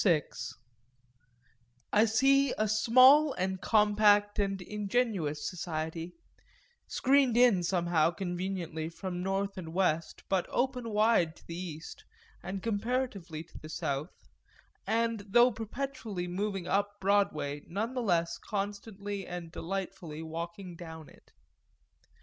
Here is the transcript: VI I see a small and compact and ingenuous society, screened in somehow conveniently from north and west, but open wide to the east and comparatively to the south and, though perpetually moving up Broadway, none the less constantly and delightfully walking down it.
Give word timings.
VI 0.03 0.23
I 1.93 2.05
see 2.05 2.55
a 2.57 2.67
small 2.67 3.33
and 3.33 3.61
compact 3.61 4.39
and 4.39 4.59
ingenuous 4.59 5.47
society, 5.47 6.15
screened 6.87 7.37
in 7.37 7.61
somehow 7.61 8.09
conveniently 8.09 8.89
from 8.89 9.21
north 9.21 9.59
and 9.59 9.75
west, 9.75 10.23
but 10.27 10.47
open 10.49 10.89
wide 10.89 11.35
to 11.35 11.45
the 11.45 11.53
east 11.53 12.03
and 12.41 12.63
comparatively 12.63 13.43
to 13.43 13.59
the 13.59 13.69
south 13.69 14.27
and, 14.87 15.19
though 15.29 15.51
perpetually 15.51 16.27
moving 16.27 16.67
up 16.67 16.99
Broadway, 16.99 17.61
none 17.67 17.93
the 17.93 18.01
less 18.01 18.39
constantly 18.39 19.27
and 19.27 19.51
delightfully 19.51 20.23
walking 20.23 20.75
down 20.75 21.09
it. 21.09 21.31